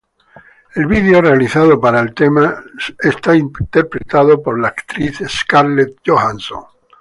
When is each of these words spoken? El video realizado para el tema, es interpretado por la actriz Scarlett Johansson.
El 0.73 0.87
video 0.87 1.21
realizado 1.21 1.79
para 1.79 1.99
el 1.99 2.15
tema, 2.15 2.63
es 3.03 3.35
interpretado 3.35 4.41
por 4.41 4.59
la 4.59 4.69
actriz 4.69 5.21
Scarlett 5.29 5.99
Johansson. 6.03 6.63